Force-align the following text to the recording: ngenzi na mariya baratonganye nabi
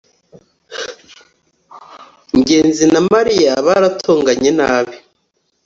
ngenzi 2.39 2.85
na 2.93 2.99
mariya 3.13 3.51
baratonganye 3.67 4.49
nabi 4.59 4.95